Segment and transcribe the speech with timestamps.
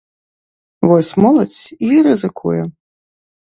[0.91, 2.61] Вось моладзь і рызыкуе.